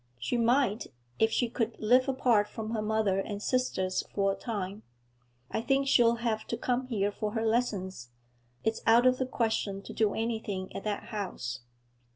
[0.17, 0.87] 'She might,
[1.19, 4.81] if she could live apart from her mother and sisters for a time.
[5.51, 8.09] I think she'll have to come here for her lessons;
[8.63, 11.59] it's out of the question to do anything at that house.'